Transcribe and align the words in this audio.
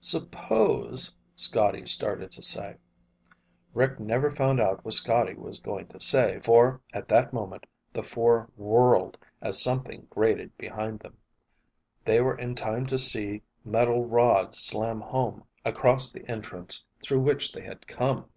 "Suppose...." 0.00 1.14
Scotty 1.36 1.86
started 1.86 2.32
to 2.32 2.42
say. 2.42 2.78
Rick 3.72 4.00
never 4.00 4.28
found 4.28 4.60
out 4.60 4.84
what 4.84 4.94
Scotty 4.94 5.34
was 5.34 5.60
going 5.60 5.86
to 5.86 6.00
say, 6.00 6.40
for 6.42 6.80
at 6.92 7.06
that 7.06 7.32
moment 7.32 7.66
the 7.92 8.02
four 8.02 8.48
whirled 8.56 9.16
as 9.40 9.62
something 9.62 10.08
grated 10.10 10.58
behind 10.58 10.98
them. 10.98 11.18
They 12.04 12.20
were 12.20 12.36
in 12.36 12.56
time 12.56 12.84
to 12.86 12.98
see 12.98 13.42
metal 13.64 14.04
rods 14.04 14.58
slam 14.58 15.02
home 15.02 15.44
across 15.64 16.10
the 16.10 16.28
entrance 16.28 16.84
through 17.00 17.20
which 17.20 17.52
they 17.52 17.62
had 17.62 17.86
come! 17.86 18.28